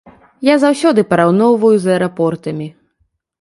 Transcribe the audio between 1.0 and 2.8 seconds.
параўноўваю з аэрапортамі.